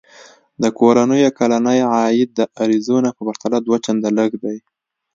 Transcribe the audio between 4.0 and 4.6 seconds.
لږ دی.